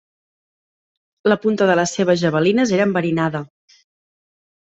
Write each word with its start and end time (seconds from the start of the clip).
La 1.31 1.37
punta 1.43 1.67
de 1.71 1.75
les 1.79 1.93
seves 1.99 2.23
javelines 2.25 2.73
era 2.79 2.87
enverinada. 2.91 3.43